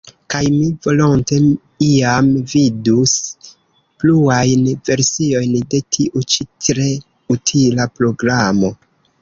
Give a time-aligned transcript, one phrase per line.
[0.33, 1.35] Kaj mi volonte
[1.87, 3.13] iam vidus
[4.05, 6.91] pluajn versiojn de tiu ĉi tre
[7.37, 8.77] utila programo.